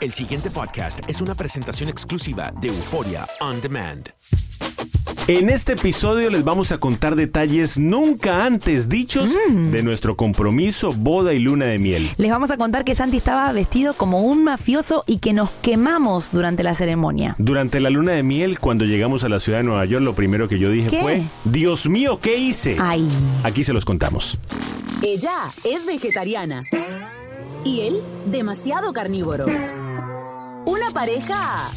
[0.00, 4.08] El siguiente podcast es una presentación exclusiva de Euforia On Demand.
[5.28, 11.32] En este episodio les vamos a contar detalles nunca antes dichos de nuestro compromiso, boda
[11.32, 12.10] y luna de miel.
[12.16, 16.32] Les vamos a contar que Santi estaba vestido como un mafioso y que nos quemamos
[16.32, 17.36] durante la ceremonia.
[17.38, 20.48] Durante la luna de miel, cuando llegamos a la ciudad de Nueva York, lo primero
[20.48, 21.00] que yo dije ¿Qué?
[21.00, 22.76] fue, Dios mío, ¿qué hice?
[22.80, 23.08] Ay.
[23.44, 24.36] Aquí se los contamos.
[25.02, 26.62] Ella es vegetariana.
[27.64, 29.46] Y él, demasiado carnívoro.
[29.46, 31.70] Una pareja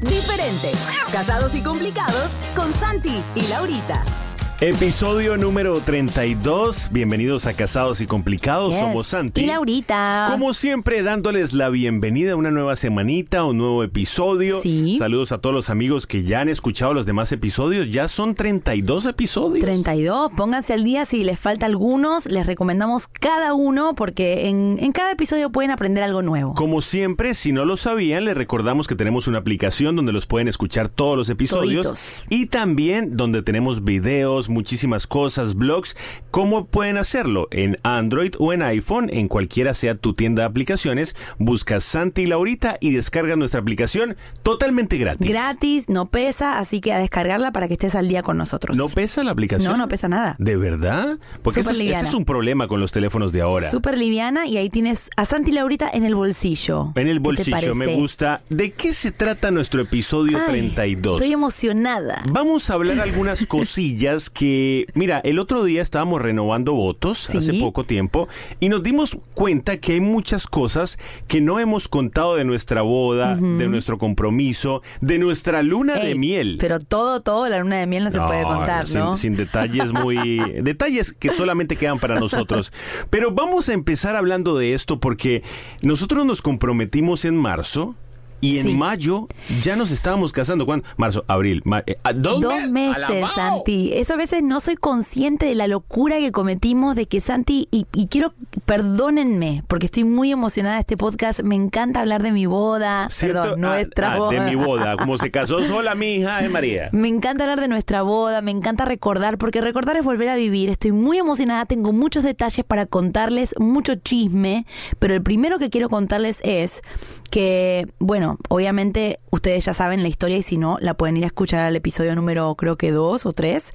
[0.00, 0.72] diferente.
[1.10, 4.25] Casados y complicados con Santi y Laurita.
[4.62, 6.88] Episodio número 32.
[6.90, 8.70] Bienvenidos a Casados y Complicados.
[8.70, 8.80] Yes.
[8.80, 9.42] Somos Santi.
[9.42, 10.28] Y Laurita.
[10.30, 14.58] Como siempre, dándoles la bienvenida a una nueva semanita, un nuevo episodio.
[14.62, 14.96] Sí.
[14.98, 17.92] Saludos a todos los amigos que ya han escuchado los demás episodios.
[17.92, 19.62] Ya son 32 episodios.
[19.62, 24.92] 32, pónganse al día si les falta algunos, les recomendamos cada uno porque en, en
[24.92, 26.54] cada episodio pueden aprender algo nuevo.
[26.54, 30.48] Como siempre, si no lo sabían, les recordamos que tenemos una aplicación donde los pueden
[30.48, 32.14] escuchar todos los episodios Toditos.
[32.30, 35.96] y también donde tenemos videos, muchísimas cosas, blogs.
[36.30, 37.48] ¿Cómo pueden hacerlo?
[37.50, 42.26] En Android o en iPhone, en cualquiera sea tu tienda de aplicaciones, buscas Santi y
[42.26, 45.28] Laurita y descargas nuestra aplicación totalmente gratis.
[45.28, 48.76] Gratis, no pesa, así que a descargarla para que estés al día con nosotros.
[48.76, 49.72] ¿No pesa la aplicación?
[49.72, 50.36] No, no pesa nada.
[50.38, 51.18] ¿De verdad?
[51.42, 53.70] Porque ese es, ese es un problema con los teléfonos de ahora.
[53.70, 56.92] Súper liviana y ahí tienes a Santi y Laurita en el bolsillo.
[56.94, 58.42] En el ¿Qué te bolsillo, me gusta.
[58.48, 61.20] ¿De qué se trata nuestro episodio Ay, 32?
[61.20, 62.22] Estoy emocionada.
[62.30, 67.38] Vamos a hablar algunas cosillas que, mira, el otro día estábamos renovando votos Sí.
[67.38, 68.28] hace poco tiempo
[68.60, 73.34] y nos dimos cuenta que hay muchas cosas que no hemos contado de nuestra boda,
[73.36, 76.58] de nuestro compromiso, de nuestra luna de miel.
[76.60, 79.16] Pero todo, todo, la luna de miel no, se puede contar, sin, ¿no?
[79.16, 80.38] sin detalles muy...
[80.62, 82.72] detalles que solamente quedan para nosotros.
[83.08, 85.42] Pero vamos a empezar hablando de esto porque
[85.80, 87.96] nosotros nos comprometimos en marzo
[88.40, 88.74] Y en Sí.
[88.74, 89.26] mayo
[89.62, 90.66] ya nos estábamos casando.
[90.66, 90.86] ¿Cuándo?
[90.96, 91.62] Marzo, abril.
[91.64, 93.34] ma- eh, ah, dos, Dos me- meses, alabao.
[93.34, 93.92] Santi.
[93.94, 97.86] Eso a veces no soy consciente de la locura que cometimos de que Santi, y,
[97.94, 98.34] y quiero,
[98.66, 101.40] perdónenme, porque estoy muy emocionada de este podcast.
[101.42, 103.08] Me encanta hablar de mi boda.
[103.10, 103.42] ¿Cierto?
[103.42, 104.30] Perdón, Ah, nuestra ah, boda.
[104.44, 104.96] De mi boda.
[104.98, 106.88] Como se casó sola mi hija, es María.
[106.92, 110.68] Me encanta hablar de nuestra boda, me encanta recordar, porque recordar es volver a vivir.
[110.68, 114.66] Estoy muy emocionada, tengo muchos detalles para contarles, mucho chisme,
[114.98, 116.82] pero el primero que quiero contarles es
[117.30, 121.28] que, bueno, obviamente ustedes ya saben la historia y si no, la pueden ir a
[121.28, 123.74] escuchar al episodio número creo que dos o tres.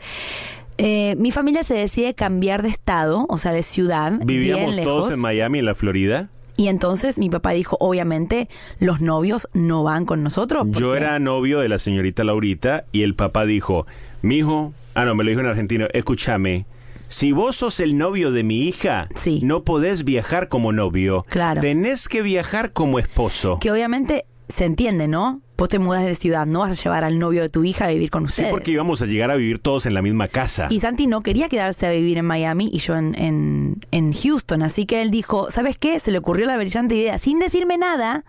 [0.77, 4.13] Eh, mi familia se decide cambiar de estado, o sea, de ciudad.
[4.25, 5.13] Vivíamos bien todos lejos.
[5.13, 6.29] en Miami, en la Florida.
[6.57, 8.49] Y entonces mi papá dijo, obviamente,
[8.79, 10.67] los novios no van con nosotros.
[10.71, 13.85] Yo era novio de la señorita Laurita y el papá dijo,
[14.21, 16.65] mijo, ah no, me lo dijo en argentino, escúchame,
[17.11, 19.09] si vos sos el novio de mi hija,
[19.41, 21.25] no podés viajar como novio.
[21.27, 21.59] Claro.
[21.59, 23.57] Tenés que viajar como esposo.
[23.59, 25.41] Que obviamente se entiende, ¿no?
[25.61, 27.89] Vos te mudas de ciudad, no vas a llevar al novio de tu hija a
[27.89, 28.49] vivir con Sí, ustedes.
[28.49, 30.65] porque íbamos a llegar a vivir todos en la misma casa.
[30.71, 34.63] Y Santi no quería quedarse a vivir en Miami y yo en, en, en Houston.
[34.63, 35.99] Así que él dijo, ¿sabes qué?
[35.99, 38.25] Se le ocurrió la brillante idea, sin decirme nada,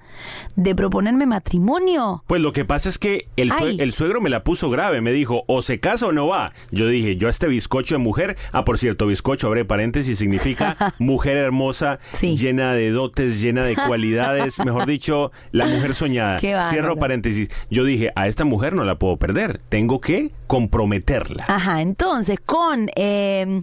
[0.56, 2.22] de proponerme matrimonio.
[2.26, 5.12] Pues lo que pasa es que el, sue- el suegro me la puso grave, me
[5.12, 6.52] dijo, o se casa o no va.
[6.70, 10.76] Yo dije, yo a este bizcocho de mujer, ah, por cierto, bizcocho, abre paréntesis, significa
[10.98, 16.36] mujer hermosa, llena de dotes, llena de cualidades, mejor dicho, la mujer soñada.
[16.36, 16.54] Qué.
[16.68, 17.21] Cierro paréntesis.
[17.70, 21.44] Yo dije, a esta mujer no la puedo perder, tengo que comprometerla.
[21.48, 23.60] Ajá, entonces con eh,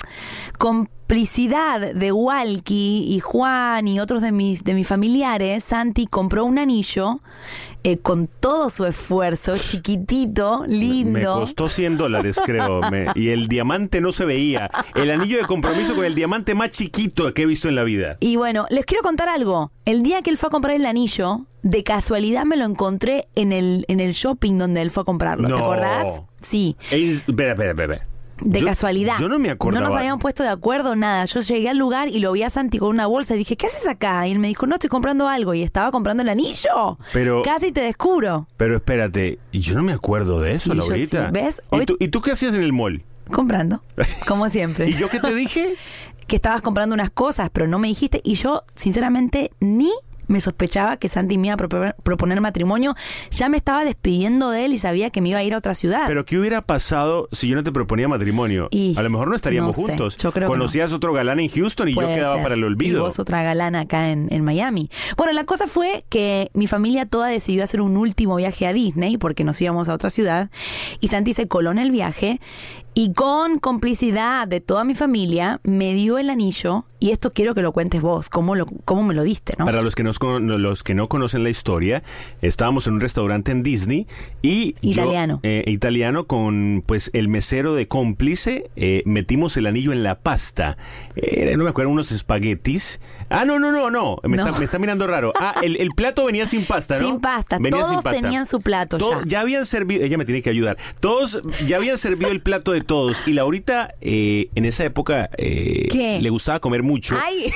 [1.20, 6.60] complicidad de Walkie y Juan y otros de mis, de mis familiares, Santi compró un
[6.60, 7.20] anillo
[7.84, 11.12] eh, con todo su esfuerzo, chiquitito, lindo.
[11.12, 12.82] Me costó 100 dólares, creo.
[12.92, 14.70] me- y el diamante no se veía.
[14.94, 18.18] El anillo de compromiso con el diamante más chiquito que he visto en la vida.
[18.20, 19.72] Y bueno, les quiero contar algo.
[19.86, 23.52] El día que él fue a comprar el anillo, de casualidad me lo encontré en
[23.52, 25.48] el, en el shopping donde él fue a comprarlo.
[25.48, 26.22] ¿Te acordás?
[26.40, 26.78] Sí.
[26.92, 28.08] Espera, espera, espera.
[28.42, 29.16] De Yo- casualidad.
[29.20, 29.82] Yo no me acordaba.
[29.84, 31.26] No nos habíamos puesto de acuerdo, nada.
[31.26, 33.68] Yo llegué al lugar y lo vi a Santi con una bolsa y dije, ¿qué
[33.68, 34.28] haces acá?
[34.28, 35.54] Y él me dijo, no, estoy comprando algo.
[35.54, 36.98] Y estaba comprando el anillo.
[37.14, 38.48] Pero- Casi te descubro.
[38.58, 41.26] Pero espérate, y yo no me acuerdo de eso, Y yo Laurita.
[41.28, 41.62] sí, ¿ves?
[41.72, 43.04] ¿Y tú, ¿Y tú qué hacías en el mall?
[43.32, 43.82] Comprando.
[44.28, 44.88] Como siempre.
[44.90, 45.76] ¿Y yo qué te dije?
[46.28, 48.22] que estabas comprando unas cosas, pero no me dijiste.
[48.24, 49.90] Y yo, sinceramente, ni
[50.30, 52.96] me sospechaba que Santi me iba a proponer, proponer matrimonio.
[53.32, 55.76] Ya me estaba despidiendo de él y sabía que me iba a ir a otra
[55.76, 56.04] ciudad.
[56.08, 58.70] Pero ¿qué hubiera pasado si yo no te proponía matrimonio?
[58.72, 60.16] Y a lo mejor no estaríamos no sé, juntos.
[60.18, 62.44] yo creo Conocías otro galán en Houston y yo quedaba ser.
[62.44, 63.02] para el Y olvido.
[63.04, 64.90] vos otra galana acá en, en Miami.
[65.18, 69.18] Bueno, la cosa fue que mi familia toda decidió hacer un último viaje a Disney
[69.18, 70.50] porque nos íbamos a otra ciudad
[71.02, 72.40] y Santi se coló en el viaje
[73.00, 77.62] y con complicidad de toda mi familia me dio el anillo y esto quiero que
[77.62, 79.64] lo cuentes vos, cómo, lo, cómo me lo diste, ¿no?
[79.64, 82.04] Para los que, nos los que no conocen la historia,
[82.42, 84.06] estábamos en un restaurante en Disney
[84.42, 85.40] y yo, Italiano.
[85.44, 90.76] eh, italiano con pues el mesero de cómplice eh, metimos el anillo en la pasta.
[91.16, 93.00] Eh, no me acuerdo unos espaguetis.
[93.30, 94.46] Ah no no no no me, No.
[94.46, 95.32] Está, me está mirando raro.
[95.40, 97.06] Ah el, el plato venía sin pasta, ¿no?
[97.06, 98.22] Sin pasta, Venía todos sin pasta.
[98.22, 99.42] tenían su plato To- ya.
[99.42, 100.78] habían servido, ella me tiene que ayudar.
[101.00, 105.88] Todos ya habían servido el plato de todos y Laurita eh, en esa época eh,
[105.92, 106.20] ¿Qué?
[106.22, 107.16] le gustaba comer mucho.
[107.24, 107.52] ¡Ay!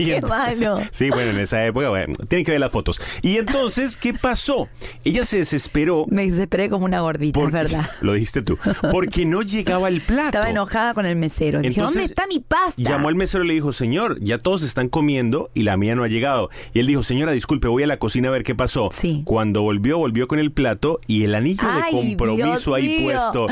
[0.00, 0.78] Y ¡Qué malo!
[0.92, 3.00] Sí, bueno, en esa época, bueno, tienen que ver las fotos.
[3.22, 4.68] Y entonces, ¿qué pasó?
[5.04, 6.06] Ella se desesperó.
[6.08, 7.88] Me desesperé como una gordita, es verdad.
[8.00, 8.58] Lo dijiste tú.
[8.90, 10.26] Porque no llegaba el plato.
[10.26, 11.60] Estaba enojada con el mesero.
[11.60, 12.80] Dije, ¿dónde está mi pasta?
[12.80, 16.02] Llamó al mesero y le dijo, señor, ya todos están comiendo y la mía no
[16.04, 16.50] ha llegado.
[16.72, 18.90] Y él dijo, señora, disculpe, voy a la cocina a ver qué pasó.
[19.24, 23.04] Cuando volvió, volvió con el plato y el anillo Ay, de compromiso Dios ahí mío.
[23.04, 23.46] puesto.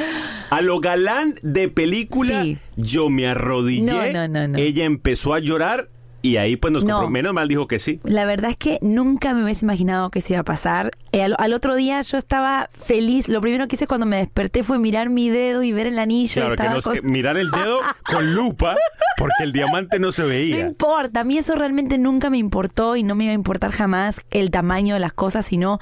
[0.51, 2.45] A lo galán de película,
[2.77, 3.83] yo me arrodillé.
[3.83, 4.59] No, no, no, no.
[4.59, 5.91] Ella empezó a llorar
[6.23, 7.09] y ahí pues nos No.
[7.11, 8.01] Menos mal dijo que sí.
[8.05, 10.91] La verdad es que nunca me hubiese imaginado que se iba a pasar.
[11.13, 13.29] Eh, al, al otro día yo estaba feliz.
[13.29, 16.35] Lo primero que hice cuando me desperté fue mirar mi dedo y ver el anillo.
[16.35, 18.77] Claro, que no con- mirar el dedo con lupa
[19.17, 20.61] porque el diamante no se No veía.
[20.61, 24.21] importa, a mí eso realmente nunca me importó y no me iba a importar jamás
[24.31, 25.79] el tamaño de las cosas, sino,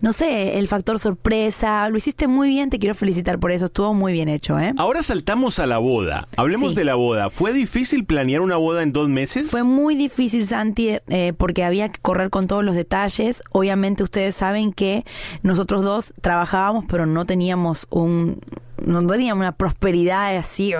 [0.00, 1.88] no sé, el factor sorpresa.
[1.90, 4.72] Lo hiciste muy bien, te quiero felicitar por eso, estuvo muy bien hecho, ¿eh?
[4.78, 6.26] Ahora saltamos a la boda.
[6.36, 6.76] Hablemos Sí.
[6.76, 7.28] de la boda.
[7.30, 9.50] ¿Fue difícil planear una boda en dos meses?
[9.50, 13.42] Fue muy difícil, Santi, eh, porque había que correr con todos los detalles.
[13.52, 15.04] Obviamente ustedes saben que
[15.42, 18.40] nosotros dos trabajábamos, pero no teníamos un,
[18.84, 20.74] no teníamos una prosperidad así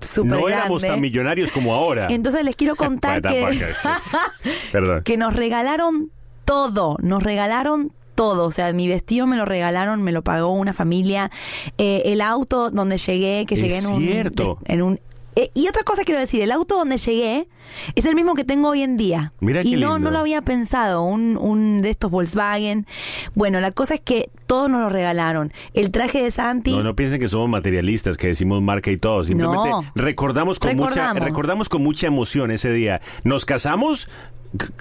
[0.00, 2.08] súper no éramos tan millonarios como ahora.
[2.10, 3.64] Entonces les quiero contar que,
[5.04, 6.10] que nos regalaron
[6.44, 10.72] todo, nos regalaron todo, o sea, mi vestido me lo regalaron, me lo pagó una
[10.72, 11.30] familia,
[11.78, 14.58] Eh, el auto donde llegué, que Es llegué en un, cierto.
[14.66, 15.00] en un
[15.36, 17.48] Eh, y otra cosa quiero decir, el auto donde llegué
[17.96, 19.32] es el mismo que tengo hoy en día.
[19.40, 19.98] Mira y qué no, lindo.
[19.98, 22.86] no lo había pensado, un, un de estos Volkswagen.
[23.34, 25.52] Bueno, la cosa es que todos nos lo regalaron.
[25.72, 26.70] El traje de Santi.
[26.72, 29.24] No, no piensen que somos materialistas, que decimos marca y todo.
[29.24, 29.84] Simplemente No.
[29.94, 31.22] recordamos con mucha Recordamos.
[31.24, 33.00] recordamos con mucha emoción ese día.
[33.24, 34.08] Nos casamos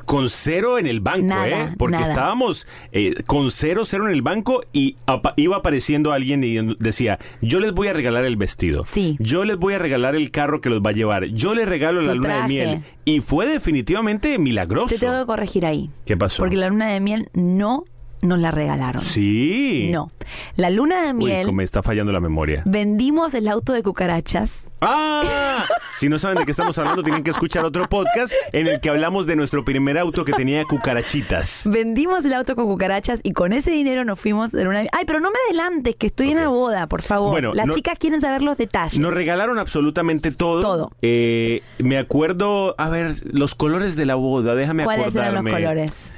[0.06, 1.76] con cero en el banco, Nada, ¿eh?
[1.78, 2.10] Porque nada.
[2.10, 7.20] estábamos eh, con cero, cero en el banco y apa- iba apareciendo alguien y decía,
[7.42, 8.84] yo les voy a regalar el vestido.
[8.86, 9.16] Sí.
[9.20, 11.26] Yo les voy a regalar el carro que los va a llevar.
[11.26, 12.84] Yo les regalo la luna de miel.
[13.06, 14.88] Y fue definitivamente milagroso.
[14.90, 15.90] Te tengo que corregir ahí.
[16.06, 16.38] ¿Qué pasó?
[16.40, 17.84] Porque la luna de miel no
[18.24, 19.04] nos la regalaron.
[19.04, 19.90] Sí.
[19.92, 20.12] No.
[20.56, 22.64] La luna de Uy, miel como me está fallando la memoria.
[22.66, 24.66] vendimos el auto de cucarachas.
[24.82, 25.66] ¡Ah!
[25.96, 28.90] Si no saben de qué estamos hablando, tienen que escuchar otro podcast en el que
[28.90, 31.64] hablamos de nuestro primer auto que tenía cucarachitas.
[31.72, 34.90] Vendimos el auto con cucarachas y con ese dinero nos fuimos de luna miel.
[34.92, 37.32] Ay, pero no me adelantes, que estoy en la boda, por favor.
[37.32, 39.00] Bueno, Las no- chicas quieren saber los detalles.
[39.00, 40.60] Nos regalaron absolutamente todo.
[40.62, 40.92] Todo.
[41.02, 45.52] Eh, me acuerdo, a ver, los colores de la boda, déjame ¿Cuáles eran acordarme.
[45.52, 46.12] los colores?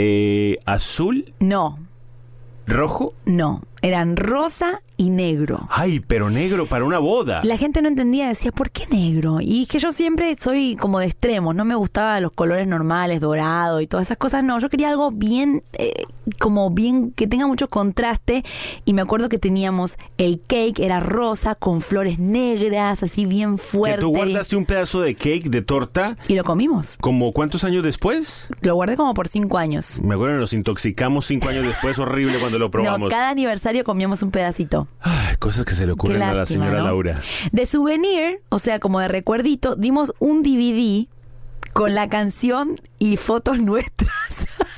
[0.00, 1.76] Eh, azul, No,
[2.68, 3.14] rojo.
[3.26, 3.62] no.
[3.82, 5.66] Eran rosa y negro.
[5.70, 7.40] Ay, pero negro para una boda.
[7.44, 9.40] La gente no entendía, decía, ¿por qué negro?
[9.40, 13.20] Y es que yo siempre soy como de extremos, no me gustaban los colores normales,
[13.20, 15.92] dorado y todas esas cosas, no, yo quería algo bien, eh,
[16.40, 18.42] como bien, que tenga mucho contraste
[18.84, 23.62] y me acuerdo que teníamos el cake, era rosa, con flores negras, así bien Que
[23.62, 24.00] fuerte.
[24.00, 28.48] tú guardaste un pedazo de cake, de torta, Y lo comimos, como cuántos años después?
[28.62, 30.00] lo guardé como por cinco años.
[30.02, 33.10] Me acuerdo, nos intoxicamos cinco años después, horrible cuando lo No, probamos.
[33.10, 34.86] cada aniversario comíamos un pedacito.
[35.00, 36.84] Ay, cosas que se le ocurren a la señora ¿no?
[36.84, 37.20] Laura.
[37.52, 41.08] De souvenir, o sea, como de recuerdito, dimos un DVD
[41.72, 44.10] con la canción y fotos nuestras.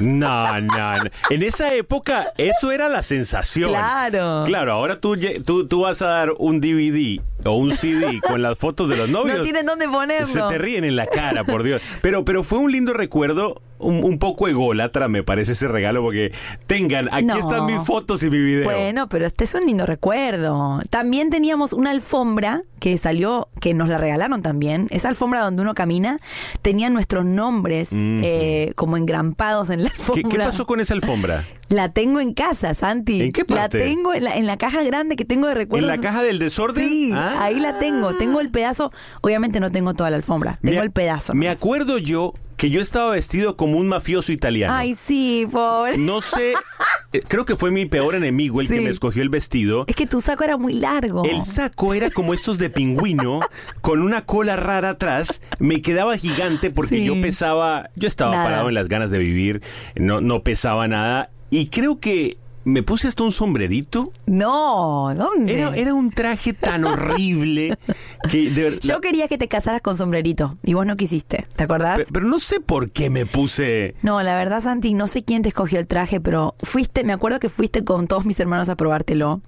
[0.00, 1.10] No, no, no.
[1.28, 3.70] En esa época eso era la sensación.
[3.70, 4.44] Claro.
[4.46, 8.58] Claro, ahora tú, tú, tú vas a dar un DVD o un CD con las
[8.58, 9.38] fotos de los novios.
[9.38, 10.26] No tienen dónde ponerlo.
[10.26, 11.82] Se te ríen en la cara, por Dios.
[12.00, 16.32] Pero, pero fue un lindo recuerdo, un, un poco ególatra, me parece ese regalo, porque
[16.66, 17.36] tengan, aquí No.
[17.36, 18.64] están mis fotos y mi video.
[18.64, 20.80] Bueno, pero este es un lindo recuerdo.
[20.90, 24.86] También teníamos una alfombra que salió, que nos la regalaron también.
[24.90, 26.18] Esa alfombra donde uno camina
[26.62, 30.28] tenía nuestros nombres eh, como engrampados en la ¿Qué, alfombra.
[30.30, 31.44] qué pasó con esa alfombra?
[31.70, 33.20] La tengo en casa, Santi.
[33.22, 33.78] ¿En qué parte?
[33.78, 35.88] La tengo en la, en la caja grande que tengo de ¿En recuerdos.
[35.88, 36.88] la caja del desorden?
[36.88, 37.44] Sí, Ah.
[37.44, 38.12] ahí la tengo.
[38.16, 38.90] Tengo el pedazo.
[39.20, 40.58] Obviamente no tengo toda la alfombra.
[40.62, 41.32] Tengo Me- el pedazo.
[41.32, 44.74] Me acuerdo yo que yo estaba vestido como un mafioso italiano.
[44.74, 45.96] Ay, sí, pobre.
[45.96, 46.52] No sé,
[47.14, 49.84] eh, creo que fue mi peor enemigo el que me escogió el vestido.
[49.86, 51.24] Es que tu saco era muy largo.
[51.24, 53.40] El saco era como estos de pingüino,
[53.80, 55.40] con una cola rara atrás.
[55.58, 57.04] Me quedaba gigante porque Sí.
[57.06, 58.44] yo pesaba, yo estaba Nada.
[58.44, 59.62] parado en las ganas de vivir,
[59.96, 61.30] no, no pesaba nada.
[61.48, 64.12] Y creo que me puse hasta un sombrerito.
[64.26, 65.54] No, ¿dónde?
[65.58, 67.74] Era, era un traje tan horrible
[68.28, 68.78] que de verdad.
[68.82, 71.98] Yo quería que te casaras con sombrerito y vos no quisiste, ¿te acordás?
[71.98, 73.94] Pe- Pero no sé por qué me puse.
[74.02, 77.40] No, la verdad, Santi, no sé quién te escogió el traje, pero fuiste, me acuerdo
[77.40, 79.40] que fuiste con todos mis hermanos a probártelo.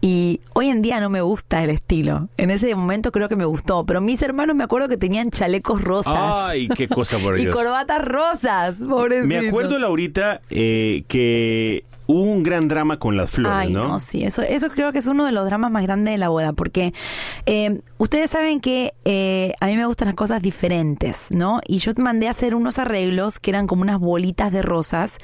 [0.00, 2.28] Y hoy en día no me gusta el estilo.
[2.36, 5.82] En ese momento creo que me gustó, pero mis hermanos me acuerdo que tenían chalecos
[5.82, 6.14] rosas.
[6.16, 7.54] Ay, qué cosa por y Dios.
[7.54, 9.26] corbatas rosas, pobrecito.
[9.26, 13.88] Me acuerdo, Laurita, eh, que hubo un gran drama con las flores, Ay, ¿no?
[13.88, 16.28] no, sí, eso, eso creo que es uno de los dramas más grandes de la
[16.28, 16.92] boda, porque
[17.46, 21.60] eh, ustedes saben que eh, a mí me gustan las cosas diferentes, ¿no?
[21.66, 25.18] Y yo mandé a hacer unos arreglos que eran como unas bolitas de rosas,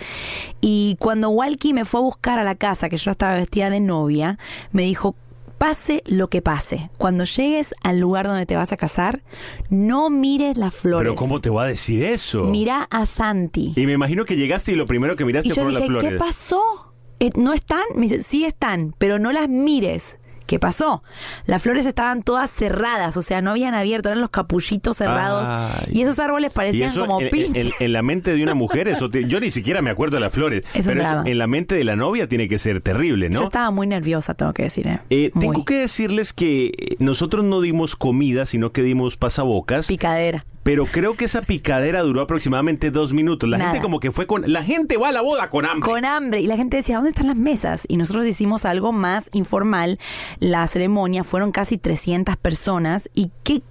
[0.61, 3.81] y cuando Walkie me fue a buscar a la casa, que yo estaba vestida de
[3.81, 4.39] novia,
[4.73, 5.15] me dijo,
[5.63, 9.23] pase lo que pase, cuando llegues al lugar donde te vas a casar,
[9.71, 11.05] no mires las flores.
[11.05, 12.43] Pero ¿cómo te va a decir eso?
[12.43, 13.73] Mira a Santi.
[13.77, 16.11] Y me imagino que llegaste y lo primero que miraste Y yo fueron las flores.
[16.11, 16.93] ¿qué pasó?
[17.21, 17.85] Eh, ¿No están?
[17.95, 20.19] Me dice, sí están, pero no las mires.
[20.53, 21.03] ¿Qué pasó?
[21.47, 25.49] Las flores estaban todas cerradas, o sea, no habían abierto, eran los capullitos cerrados.
[25.51, 25.87] Ay.
[25.93, 27.69] Y esos árboles parecían eso como pinches.
[27.69, 30.21] en- en la mente de una mujer, eso te- yo ni siquiera me acuerdo de
[30.21, 30.63] las flores.
[30.75, 33.45] Es pero eso en la mente de la novia tiene que ser terrible, Yo ¿no?
[33.45, 34.87] estaba muy nerviosa, tengo que decir.
[34.89, 34.99] ¿eh?
[35.09, 39.87] Eh, tengo que decirles que nosotros no dimos comida, sino que dimos pasabocas.
[39.87, 40.45] Picadera.
[40.63, 43.49] Pero creo que esa picadera duró aproximadamente dos minutos.
[43.49, 43.71] La Nada.
[43.73, 44.51] gente como que fue con...
[44.53, 45.91] La gente va a la boda con hambre.
[45.91, 46.41] Con hambre.
[46.41, 47.85] Y la gente decía, ¿dónde están las mesas?
[47.89, 49.99] Y nosotros hicimos algo más informal.
[50.39, 53.11] La ceremonia fueron casi 300 personas.
[53.15, 53.63] ¿Y qué,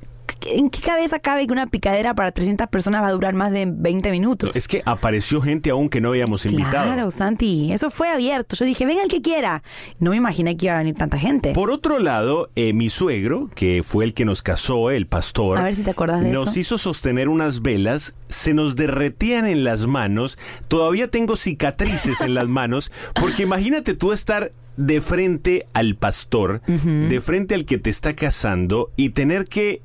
[0.47, 3.65] en qué cabeza cabe que una picadera para 300 personas va a durar más de
[3.67, 4.55] 20 minutos?
[4.55, 6.85] Es que apareció gente aún que no habíamos invitado.
[6.93, 8.55] Claro, Santi, eso fue abierto.
[8.55, 9.63] Yo dije, venga el que quiera.
[9.99, 11.53] No me imaginé que iba a venir tanta gente.
[11.53, 15.63] Por otro lado, eh, mi suegro, que fue el que nos casó, el pastor, A
[15.63, 16.59] ver si te acordás de nos eso.
[16.59, 22.47] hizo sostener unas velas, se nos derretían en las manos, todavía tengo cicatrices en las
[22.47, 28.15] manos, porque imagínate tú estar de frente al pastor, de frente al que te está
[28.15, 29.81] casando y tener que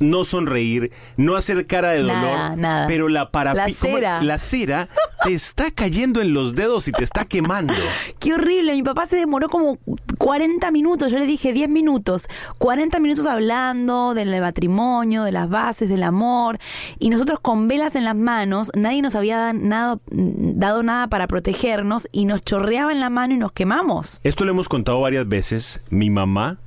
[0.00, 2.86] no sonreír, no hacer cara de dolor, Nada, nada.
[2.86, 4.88] pero la parafi- La la cera
[5.24, 7.74] te está cayendo en los dedos y te está quemando.
[8.20, 9.78] Qué horrible, mi papá se demoró como
[10.18, 12.28] 40 minutos, yo le dije 10 minutos,
[12.58, 16.58] 40 minutos hablando del matrimonio, de las bases, del amor,
[16.98, 22.08] y nosotros con velas en las manos, nadie nos había nada- dado nada para protegernos
[22.12, 24.20] y nos chorreaba en la mano y nos quemamos.
[24.24, 25.80] Esto lo hemos contado varias veces.
[25.90, 26.58] Mi mamá,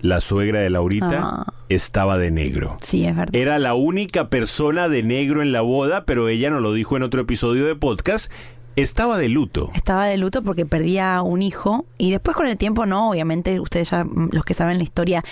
[0.00, 1.46] la suegra de Laurita, Ah.
[1.68, 2.76] estaba de negro.
[2.80, 3.34] Sí, es verdad.
[3.34, 7.02] Era la única persona de negro en la boda, pero ella nos lo dijo en
[7.02, 8.30] otro episodio de podcast.
[8.76, 9.70] Estaba de luto.
[9.74, 13.90] Estaba de luto porque perdía un hijo y después con el tiempo no, obviamente ustedes
[13.90, 15.22] ya mm, los que saben la historia,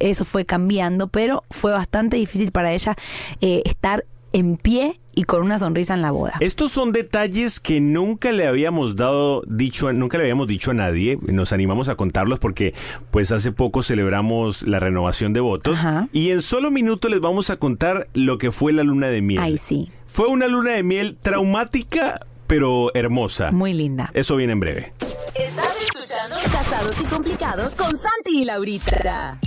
[0.00, 2.94] eso fue cambiando, pero fue bastante difícil para ella
[3.40, 6.34] eh, estar en pie y con una sonrisa en la boda.
[6.40, 10.74] Estos son detalles que nunca le habíamos dado dicho, a- nunca le habíamos dicho a
[10.74, 11.18] nadie.
[11.26, 12.74] Nos animamos a contarlos porque,
[13.10, 16.08] pues, hace poco celebramos la renovación de votos Ajá.
[16.12, 19.40] y en solo minutos les vamos a contar lo que fue la luna de miel.
[19.42, 23.50] Ay, sí, Fue una luna de miel traumática, pero hermosa.
[23.52, 24.10] muy linda.
[24.14, 24.92] Eso viene en breve.
[25.34, 29.38] Estás escuchando Casados y Complicados con Santi y Laurita.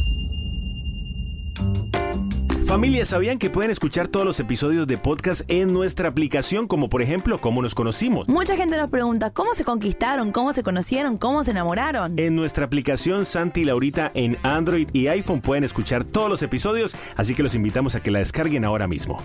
[2.67, 7.01] Familia, ¿sabían que pueden escuchar todos los episodios de podcast en nuestra aplicación, como por
[7.01, 8.27] ejemplo, cómo nos conocimos?
[8.27, 10.33] Mucha gente nos pregunta, ¿cómo se conquistaron?
[10.33, 11.17] ¿Cómo se conocieron?
[11.17, 12.19] ¿Cómo se enamoraron?
[12.19, 16.97] En nuestra aplicación Santi y Laurita en Android y iPhone pueden escuchar todos los episodios,
[17.15, 19.17] así que los invitamos a que la descarguen ahora mismo.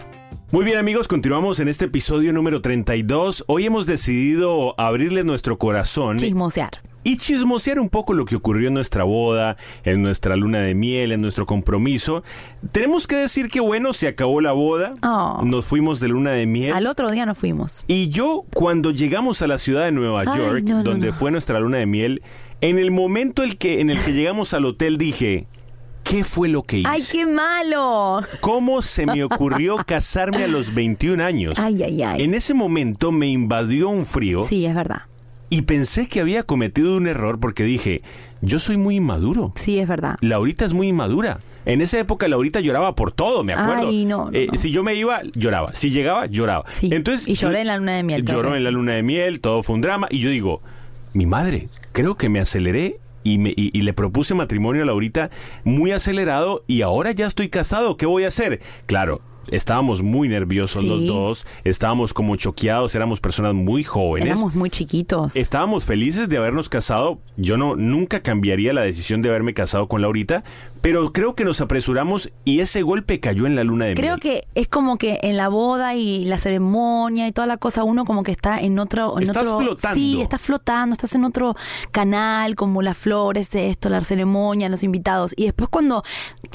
[0.53, 3.43] Muy bien amigos, continuamos en este episodio número 32.
[3.49, 6.92] Hoy hemos decidido abrirle nuestro corazón Chismosear.
[7.05, 11.13] Y chismosear un poco lo que ocurrió en nuestra boda, en nuestra luna de miel,
[11.13, 12.23] en nuestro compromiso.
[12.71, 15.43] Tenemos que decir que bueno, se acabó la boda, Oh.
[15.45, 16.73] nos fuimos de luna de miel.
[16.73, 17.85] Al otro día nos fuimos.
[17.89, 21.13] Y yo, cuando llegamos a la ciudad de Nueva Ay, York, no, no, donde no.
[21.13, 22.23] fue nuestra luna de miel,
[22.61, 25.47] en el momento el que, en el que llegamos al hotel dije,
[26.05, 26.89] ¿qué fue lo que hice?
[26.89, 28.21] ¡Ay, qué malo!
[28.41, 31.59] ¿Cómo se me ocurrió casarme a los 21 años?
[31.59, 32.23] Ay, ay, ay.
[32.23, 35.03] En ese momento me invadió un frío Sí, es verdad.
[35.53, 38.01] Y pensé que había cometido un error porque dije,
[38.41, 39.53] yo soy muy inmaduro.
[39.55, 40.17] Sí, es verdad.
[40.23, 41.41] Laurita es muy inmadura.
[41.67, 43.89] En esa época Laurita lloraba por todo, me acuerdo.
[43.89, 44.59] Ay, no, no, Eh, no.
[44.59, 45.75] Si yo me iba, lloraba.
[45.75, 46.65] Si llegaba, lloraba.
[46.71, 46.89] Sí.
[46.91, 49.63] Entonces, Y lloré en la luna de miel, Lloró en la luna de miel, todo
[49.63, 50.09] fue un drama.
[50.11, 50.63] Y yo digo,
[51.13, 55.29] mi madre, creo que me aceleré y, me, y, y le propuse matrimonio a Laurita
[55.65, 57.99] muy acelerado y ahora ya estoy casado.
[57.99, 58.63] ¿Qué voy a hacer?
[58.87, 59.21] Claro.
[59.49, 60.89] Estábamos muy nerviosos Sí.
[60.89, 64.29] los dos, estábamos como choqueados, éramos personas muy jóvenes.
[64.39, 65.37] Éramos muy chiquitos.
[65.37, 67.19] Estábamos felices de habernos casado.
[67.37, 70.45] Yo no nunca cambiaría la decisión de haberme casado con Laurita,
[70.81, 74.21] pero creo que nos apresuramos y ese golpe cayó en la luna de Creo miel.
[74.21, 78.05] que es como que en la boda y la ceremonia y toda la cosa uno
[78.05, 79.95] como que está en otro en Estás otro flotando.
[79.95, 81.55] sí estás flotando estás en otro
[81.91, 86.03] canal como las flores esto la ceremonia los invitados y después cuando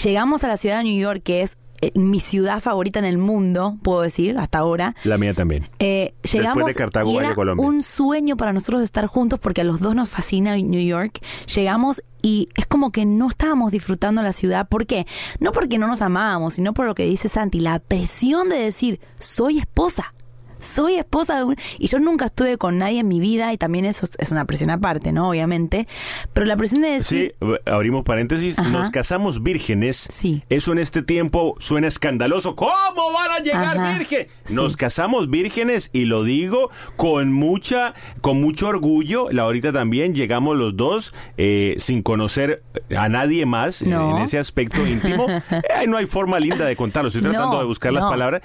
[0.03, 3.17] llegamos a la ciudad de New York que es eh, mi ciudad favorita en el
[3.17, 5.69] mundo puedo decir hasta ahora La mía también.
[5.79, 7.65] eh, llegamos de Cartago, y era Colombia.
[7.67, 11.19] un sueño para nosotros estar juntos porque a los dos nos fascina New York.
[11.53, 14.67] Llegamos y es como que no estábamos disfrutando la ciudad.
[14.67, 15.05] ¿Por qué?
[15.39, 18.99] No porque no nos amábamos, sino por lo que dice Santi, la presión de decir,
[19.19, 20.13] soy esposa.
[20.59, 21.55] Soy esposa de un...
[21.79, 24.69] Y yo nunca estuve con nadie en mi vida y también eso es- una presión
[24.69, 25.29] aparte, ¿no?
[25.29, 25.87] Obviamente.
[26.33, 27.35] Pero la presión de decir...
[27.39, 28.59] Sí, abrimos paréntesis.
[28.59, 28.69] Ajá.
[28.69, 30.05] Nos casamos vírgenes.
[30.09, 30.43] Sí.
[30.49, 32.55] Eso en este tiempo suena escandaloso.
[32.55, 33.97] ¿Cómo van a llegar Ajá.
[33.97, 34.27] virgen?
[34.49, 34.77] Nos Sí.
[34.77, 39.29] casamos vírgenes y lo digo con mucha, con mucho orgullo.
[39.31, 42.63] Laurita también llegamos los dos eh, sin conocer
[42.95, 44.17] a nadie más eh, No.
[44.17, 45.27] en ese aspecto íntimo.
[45.81, 47.07] Eh, no hay forma linda de contarlo.
[47.09, 48.41] Estoy tratando No, de buscar las palabras.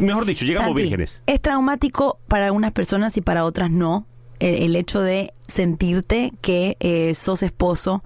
[0.00, 1.22] Mejor dicho, llegamos Santi, vírgenes.
[1.26, 4.06] Es traumático para algunas personas y para otras no.
[4.44, 8.02] El, el hecho de sentirte que eh, sos esposo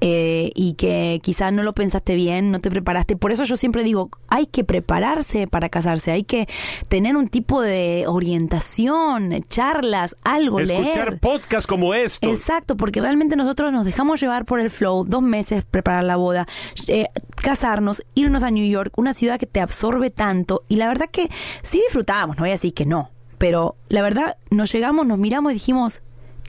[0.00, 3.16] eh, y que quizás no lo pensaste bien, no te preparaste.
[3.16, 6.48] Por eso yo siempre digo, hay que prepararse para casarse, hay que
[6.88, 11.20] tener un tipo de orientación, charlas, algo, Escuchar leer.
[11.20, 12.30] podcasts como estos.
[12.30, 16.46] Exacto, porque realmente nosotros nos dejamos llevar por el flow, dos meses preparar la boda,
[16.88, 21.06] eh, casarnos, irnos a New York, una ciudad que te absorbe tanto, y la verdad
[21.10, 21.28] que
[21.62, 25.52] sí disfrutábamos, no voy a decir que no, pero la verdad nos llegamos, nos miramos
[25.52, 26.02] y dijimos,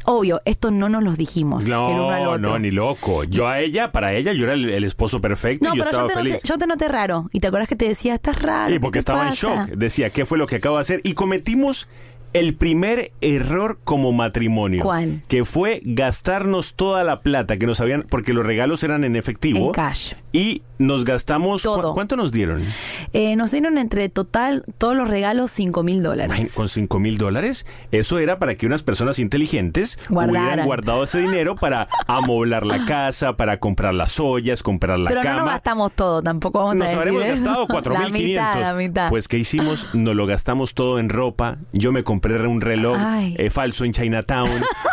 [0.05, 2.49] obvio, esto no nos los dijimos el uno al No, otro.
[2.51, 3.23] no, ni loco.
[3.25, 5.97] Yo a ella, para ella, yo era el, el esposo perfecto No, y yo pero
[5.97, 6.33] yo estaba te, feliz.
[6.35, 7.29] noté, yo te noté raro.
[7.31, 8.67] Y te acuerdas que te decía, estás raro.
[8.69, 9.65] Sí, ¿qué porque estaba en pasa?".
[9.65, 9.75] shock.
[9.77, 11.01] Decía, ¿qué fue lo que acabo de hacer?
[11.03, 11.87] Y cometimos
[12.33, 14.83] el primer error como matrimonio.
[14.83, 15.21] ¿Cuál?
[15.27, 19.67] Que fue gastarnos toda la plata que nos habían, porque los regalos eran en efectivo.
[19.67, 20.13] En cash.
[20.31, 21.63] Y nos gastamos.
[21.63, 21.93] ¿cu- Todo.
[21.93, 22.63] ¿Cuánto nos dieron?
[23.13, 26.53] Eh, nos dieron entre total todos los regalos 5 mil dólares.
[26.55, 30.43] Con 5 mil dólares, eso era para que unas personas inteligentes Guardaran.
[30.45, 35.21] hubieran guardado ese dinero para amoblar la casa, para comprar las ollas, comprar la Pero
[35.21, 35.39] no cama.
[35.41, 37.43] nos gastamos todo, tampoco vamos Nos a decir habremos eso.
[37.43, 37.67] gastado
[37.99, 38.59] La mitad, 4.500.
[38.61, 39.09] la mitad.
[39.09, 39.87] Pues, ¿qué hicimos?
[39.95, 41.57] Nos lo gastamos todo en ropa.
[41.73, 42.97] Yo me compré un reloj
[43.37, 44.49] eh, falso en Chinatown.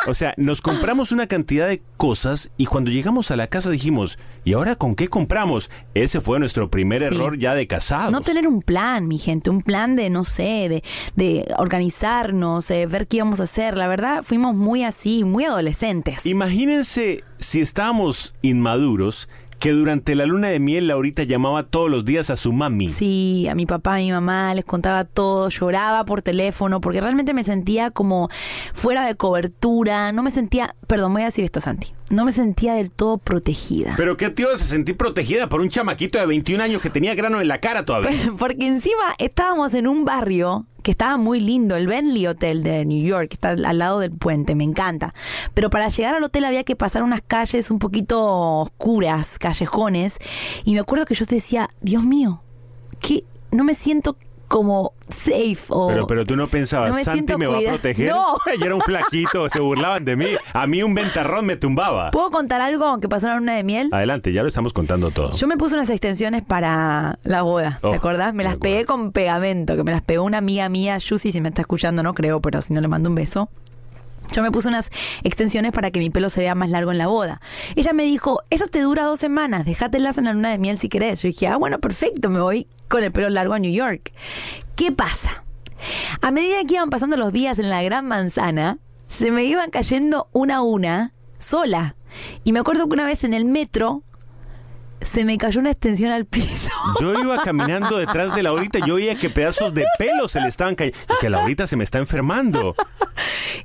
[0.07, 4.19] O sea, nos compramos una cantidad de cosas y cuando llegamos a la casa dijimos,
[4.45, 5.71] ¿y ahora con qué compramos?
[5.95, 7.07] Ese fue nuestro primer Sí.
[7.07, 8.13] error ya de casados.
[8.13, 10.85] No tener un plan, mi gente, un plan de, no sé, de,
[11.17, 13.77] de organizarnos, eh, ver qué íbamos a hacer.
[13.77, 16.27] La verdad, fuimos muy así, muy adolescentes.
[16.27, 22.31] Imagínense si estábamos inmaduros que durante la luna de miel Laurita llamaba todos los días
[22.31, 22.89] a su mami.
[22.89, 27.35] Sí, a mi papá, a mi mamá, les contaba todo, lloraba por teléfono, porque realmente
[27.35, 28.29] me sentía como
[28.73, 32.75] fuera de cobertura, no me sentía, perdón, voy a decir esto, Santi, no me sentía
[32.75, 33.95] del todo protegida.
[33.97, 37.15] Pero qué te ibas a sentir protegida por un chamaquito de 21 años que tenía
[37.15, 38.11] grano en la cara todavía.
[38.39, 43.05] Porque encima estábamos en un barrio que estaba muy lindo, el Bentley Hotel de New
[43.05, 45.15] York, que está al lado del puente, me encanta.
[45.53, 48.25] Pero para llegar al hotel había que pasar unas calles un poquito
[48.61, 50.19] oscuras, callejones,
[50.65, 52.41] y me acuerdo que yo decía, Dios mío,
[53.01, 54.17] que no me siento
[54.49, 58.11] como safe o Pero, pero tú no pensabas, No me Santi me va a proteger.
[58.11, 58.37] No.
[58.59, 60.27] Yo era un flaquito, se burlaban de mí.
[60.53, 62.11] A mí un ventarrón me tumbaba.
[62.13, 63.89] ¿Puedo contar algo que pasó en la luna de miel?
[63.93, 65.33] Adelante, ya lo estamos contando todo.
[65.37, 68.33] Yo me puse unas extensiones para la boda, ¿te Oh, acordás?
[68.33, 68.75] Me me las acuerdo.
[68.75, 72.03] pegué con pegamento, que me las pegó una amiga mía, Yusi, si me está escuchando
[72.03, 73.49] no creo, pero si no le mando un beso.
[74.33, 74.91] Yo me puse unas
[75.23, 77.41] extensiones para que mi pelo se vea más largo en la boda.
[77.77, 80.89] Ella me dijo, eso te dura dos semanas, déjatelas en la luna de miel si
[80.89, 81.23] querés.
[81.23, 84.13] Yo dije, ah, bueno, perfecto, me voy con el pelo largo a New York.
[84.75, 85.45] ¿Qué pasa?
[86.23, 90.29] A medida que iban pasando los días en la gran manzana, se me iban cayendo
[90.33, 91.97] una a una, sola.
[92.45, 94.03] Y me acuerdo que una vez en el metro,
[95.01, 96.71] se me cayó una extensión al piso.
[97.01, 100.75] Yo iba caminando detrás de Laurita, yo veía que pedazos de pelo se le estaban
[100.75, 100.99] cayendo.
[101.09, 102.75] Dije, Laurita se me está enfermando.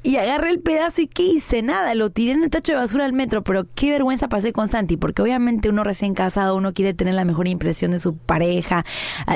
[0.03, 1.61] Y agarré el pedazo y ¿qué hice?
[1.61, 4.67] Nada, lo tiré en el tacho de basura al metro, pero qué vergüenza pasé con
[4.67, 8.83] Santi, porque obviamente uno recién casado, uno quiere tener la mejor impresión de su pareja,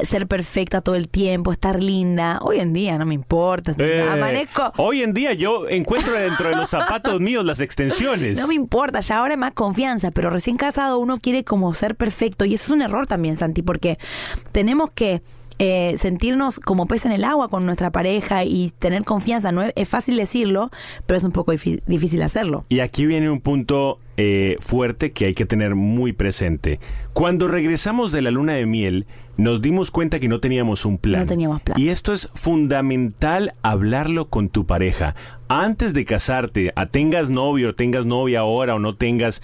[0.03, 2.39] ser perfecta todo el tiempo, estar linda.
[2.41, 4.73] Hoy en día no me importa, Eh, amanezco...
[4.77, 8.39] Hoy en día yo encuentro dentro de los zapatos míos las extensiones.
[8.39, 11.85] No me importa, ya ahora hay más confianza, pero recién casado uno quiere como ser
[11.93, 14.00] perfecto y eso es un error también, Santi, porque
[14.52, 15.21] tenemos que
[15.60, 19.52] eh, sentirnos como pez en el agua con nuestra pareja y tener confianza.
[19.52, 20.71] No es, es fácil decirlo,
[21.06, 22.65] pero es un poco difícil hacerlo.
[22.69, 26.80] Y aquí viene un punto eh, fuerte que hay que tener muy presente.
[27.13, 29.06] Cuando regresamos de la luna de miel,
[29.38, 31.21] nos dimos cuenta que no teníamos un plan.
[31.21, 31.80] No teníamos plan.
[31.80, 35.15] Y esto es fundamental hablarlo con tu pareja.
[35.48, 39.41] Antes de casarte, a tengas novio, tengas novia ahora o no tengas,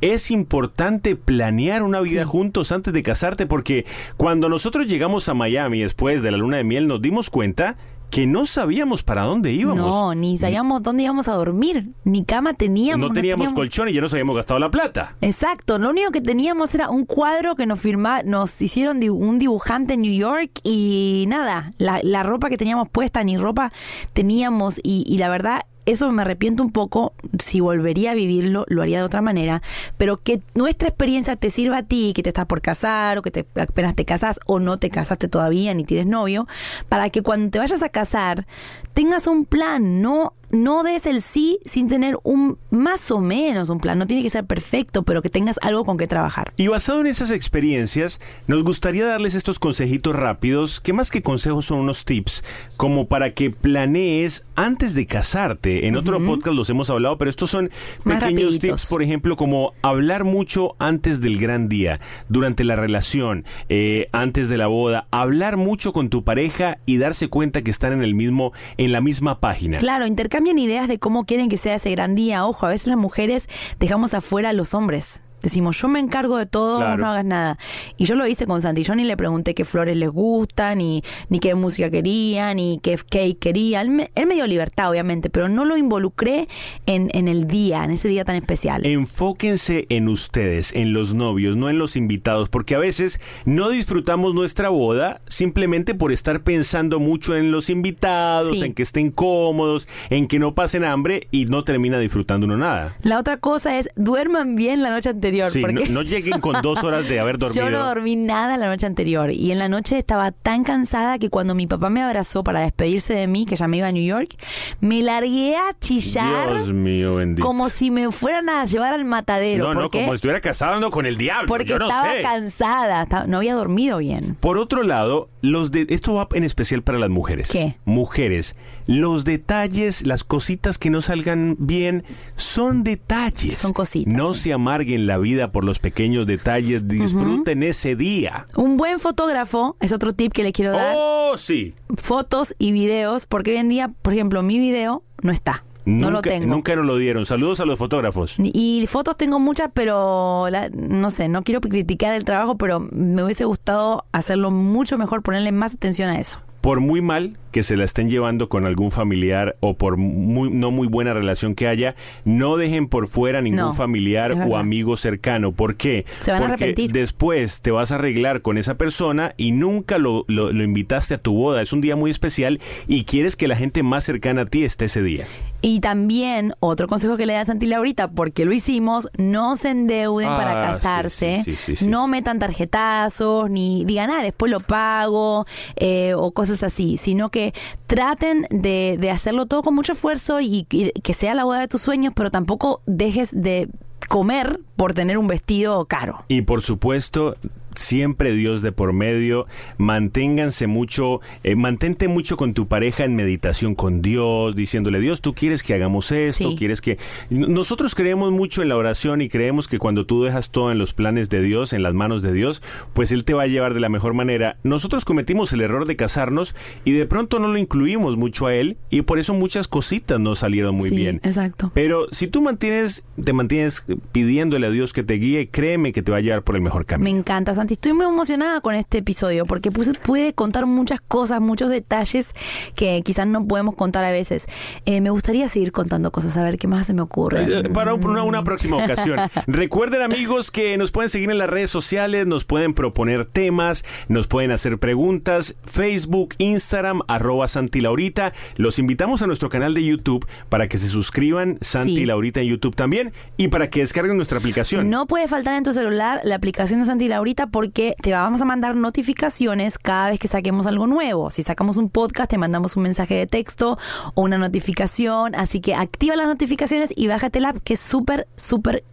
[0.00, 2.28] es importante planear una vida Sí.
[2.28, 3.84] juntos antes de casarte porque
[4.16, 7.76] cuando nosotros llegamos a Miami después de la luna de miel nos dimos cuenta
[8.10, 9.78] que no sabíamos para dónde íbamos.
[9.78, 13.08] No, ni sabíamos dónde íbamos a dormir, ni cama teníamos.
[13.08, 15.14] no teníamos colchón y ya nos habíamos gastado la plata.
[15.20, 19.94] Exacto, lo único que teníamos era un cuadro que nos firma, nos hicieron un dibujante
[19.94, 23.70] en New York y nada, la, la ropa que teníamos puesta ni ropa
[24.12, 28.82] teníamos y, y la verdad eso me arrepiento un poco, si volvería a vivirlo lo
[28.82, 29.62] haría de otra manera,
[29.96, 33.30] pero que nuestra experiencia te sirva a ti, que te estás por casar o que
[33.30, 36.46] te, apenas te casas o no te casaste todavía ni tienes novio,
[36.88, 38.46] para que cuando te vayas a casar
[38.94, 43.80] tengas un plan, no no des el sí sin tener un más o menos un
[43.80, 43.98] plan.
[43.98, 46.52] No tiene que ser perfecto, pero que tengas algo con que trabajar.
[46.56, 51.66] Y basado en esas experiencias, nos gustaría darles estos consejitos rápidos, que más que consejos
[51.66, 52.44] son unos tips,
[52.76, 55.86] como para que planees antes de casarte.
[55.86, 57.70] En otro podcast los hemos hablado, pero estos son
[58.04, 58.80] Más pequeños rapiditos.
[58.80, 64.48] tips, por ejemplo, como hablar mucho antes del gran día, durante la relación, eh, antes
[64.48, 68.14] de la boda, hablar mucho con tu pareja y darse cuenta que están en el
[68.14, 69.78] mismo, en la misma página.
[69.78, 70.06] Claro,
[70.40, 72.46] intercambian ideas de cómo quieren que sea ese gran día.
[72.46, 73.46] Ojo, a veces las mujeres
[73.78, 75.22] dejamos afuera a los hombres.
[75.42, 76.96] Decimos, yo me encargo de todo, Claro.
[76.98, 77.58] no hagas nada.
[77.96, 78.82] Y yo lo hice con Santi.
[78.82, 82.96] Yo ni le pregunté qué flores les gustan, ni, ni qué música quería, ni qué
[82.96, 83.80] cake quería.
[83.80, 86.48] Él me, él me dio libertad, obviamente, pero no lo involucré
[86.86, 88.84] en, en el día, en ese día tan especial.
[88.86, 94.34] Enfóquense en ustedes, en los novios, no en los invitados, porque a veces no disfrutamos
[94.34, 98.62] nuestra boda simplemente por estar pensando mucho en los invitados, Sí.
[98.64, 102.96] en que estén cómodos, en que no pasen hambre y no termina disfrutando uno nada.
[103.02, 105.29] La otra cosa es, duerman bien la noche anterior.
[105.30, 105.50] Anterior.
[105.52, 107.64] Sí, no, porque no lleguen con dos horas de haber dormido.
[107.64, 111.30] Yo no dormí nada la noche anterior y en la noche estaba tan cansada que
[111.30, 114.04] cuando mi papá me abrazó para despedirse de mí, que ya me iba a New
[114.04, 114.34] York,
[114.80, 117.46] me largué a chillar Dios mío, bendito.
[117.46, 119.72] como si me fueran a llevar al matadero.
[119.72, 121.46] no, no, como si estuviera casado con el diablo.
[121.48, 122.22] porque yo no estaba sé.
[122.22, 124.36] cansada, estaba- no había dormido bien.
[124.40, 127.48] Por otro lado, los de esto va en especial para las mujeres.
[127.50, 127.74] ¿Qué?
[127.84, 128.54] Mujeres,
[128.86, 132.04] los detalles, las cositas que no salgan bien
[132.36, 133.58] son detalles.
[133.58, 134.40] Son cositas, No sí.
[134.42, 138.46] se amarguen la vida por los pequeños detalles, disfruten ese día.
[138.56, 140.94] Un buen fotógrafo es otro tip que le quiero dar.
[140.96, 141.74] Oh, sí.
[141.96, 145.64] Fotos y videos, porque hoy en día, por ejemplo, mi video no está.
[145.86, 146.46] no lo tengo.
[146.46, 147.26] Nunca nos lo dieron.
[147.26, 148.34] Saludos a los fotógrafos.
[148.38, 153.24] Y fotos tengo muchas, pero la- no sé, no quiero criticar el trabajo, pero me
[153.24, 156.38] hubiese gustado hacerlo mucho mejor, ponerle más atención a eso.
[156.60, 160.70] Por muy mal que se la estén llevando con algún familiar o por muy, no
[160.70, 165.52] muy buena relación que haya, no dejen por fuera ningún No, familiar o amigo cercano.
[165.52, 166.04] ¿Por qué?
[166.20, 166.92] Se van a Porque arrepentir.
[166.92, 171.18] después te vas a arreglar con esa persona y nunca lo, lo- lo invitaste a
[171.18, 171.62] tu boda.
[171.62, 174.86] Es un día muy especial y quieres que la gente más cercana a ti esté
[174.86, 175.26] ese día.
[175.62, 180.28] Y también, otro consejo que le da Santi Laurita, porque lo hicimos, no se endeuden
[180.30, 181.86] Ah, para sí, casarse, sí, sí, sí, sí.
[181.86, 185.44] no metan tarjetazos, ni digan, ah, después lo pago,
[185.76, 187.39] eh, o cosas así, sino que
[187.86, 191.80] traten de, hacerlo todo con mucho esfuerzo y, y que sea la boda de tus
[191.82, 193.68] sueños, pero tampoco dejes de
[194.08, 196.24] comer por tener un vestido caro.
[196.28, 197.36] Y por supuesto,
[197.74, 199.46] siempre Dios de por medio.
[199.78, 205.34] Manténganse mucho, eh, mantente mucho con tu pareja en meditación con Dios, diciéndole, Dios, tú
[205.34, 206.56] quieres que hagamos esto, Sí.
[206.56, 206.98] quieres que...
[207.28, 210.92] Nosotros creemos mucho en la oración y creemos que cuando tú dejas todo en los
[210.92, 213.80] planes de Dios, en las manos de Dios, pues Él te va a llevar de
[213.80, 214.56] la mejor manera.
[214.62, 216.54] Nosotros cometimos el error de casarnos
[216.84, 220.34] y de pronto no lo incluimos mucho a Él y por eso muchas cositas no
[220.36, 221.20] salieron muy Sí, bien.
[221.24, 221.70] Exacto.
[221.74, 226.10] Pero si tú mantienes, te mantienes pidiéndole a Dios que te guíe, créeme que te
[226.12, 227.10] va a llevar por el mejor camino.
[227.10, 227.74] Me encanta, Santi.
[227.74, 232.30] Estoy muy emocionada con este episodio porque puse- pude contar muchas cosas, muchos detalles
[232.74, 234.46] que quizás no podemos contar a veces.
[234.86, 237.44] Eh, me gustaría seguir contando cosas, a ver qué más se me ocurre.
[237.44, 239.18] Eh, Para un- una, una próxima ocasión.
[239.46, 244.26] Recuerden amigos que nos pueden seguir en las redes sociales, nos pueden proponer temas, nos
[244.26, 248.32] pueden hacer preguntas, Facebook, Instagram, arroba Santi Laurita.
[248.56, 252.06] Los invitamos a nuestro canal de YouTube para que se suscriban, Santi Sí.
[252.06, 254.88] Laurita en YouTube también, y para que descarguen nuestra aplicación.
[254.88, 258.44] No puede faltar en tu celular la aplicación de Santi Laurita porque te vamos a
[258.44, 261.30] mandar notificaciones cada vez que saquemos algo nuevo.
[261.30, 263.78] Si sacamos un podcast, te mandamos un mensaje de texto
[264.14, 265.34] o una notificación.
[265.34, 268.84] Así que activa las notificaciones y bájate la app que es súper, súper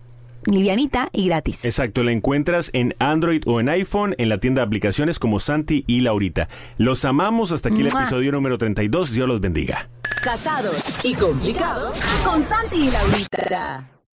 [0.46, 1.66] livianita y gratis.
[1.66, 5.84] Exacto, la encuentras en Android o en iPhone en la tienda de aplicaciones como Santi
[5.88, 6.48] y Laurita.
[6.78, 8.02] Los amamos hasta aquí el ¡Mua!
[8.02, 9.12] episodio número 32.
[9.12, 9.90] Dios los bendiga.
[10.24, 13.97] Casados y complicados con Santi y Laurita.